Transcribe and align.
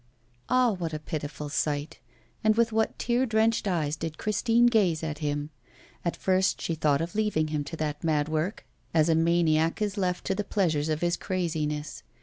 Ah, 0.49 0.71
what 0.71 0.93
a 0.95 0.99
pitiful 0.99 1.47
sight! 1.47 1.99
And 2.43 2.55
with 2.57 2.71
what 2.71 2.97
tear 2.97 3.27
drenched 3.27 3.67
eyes 3.67 3.95
did 3.95 4.17
Christine 4.17 4.65
gaze 4.65 5.03
at 5.03 5.19
him! 5.19 5.51
At 6.03 6.15
first 6.17 6.59
she 6.59 6.73
thought 6.73 7.01
of 7.01 7.13
leaving 7.13 7.49
him 7.49 7.63
to 7.65 7.75
that 7.75 8.03
mad 8.03 8.27
work, 8.27 8.65
as 8.95 9.09
a 9.09 9.13
maniac 9.15 9.79
is 9.79 9.97
left 9.99 10.25
to 10.25 10.33
the 10.33 10.43
pleasures 10.43 10.89
of 10.89 11.01
his 11.01 11.15
craziness. 11.17 12.01